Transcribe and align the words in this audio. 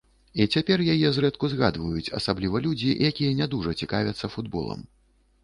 І 0.43 0.45
цяпер 0.55 0.79
яе 0.93 1.09
зрэдку 1.17 1.49
згадваюць, 1.53 2.07
асабліва 2.21 2.63
людзі, 2.65 2.95
якія 3.11 3.37
не 3.43 3.49
дужа 3.53 3.77
цікавяцца 3.83 4.33
футболам. 4.39 4.85